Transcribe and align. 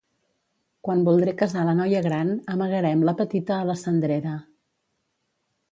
Quan 0.87 1.03
voldré 1.09 1.33
casar 1.41 1.65
la 1.67 1.75
noia 1.81 2.01
gran 2.07 2.33
amagarem 2.55 3.07
la 3.11 3.17
petita 3.21 3.57
a 3.61 3.69
la 3.73 3.79
cendrera. 3.85 4.35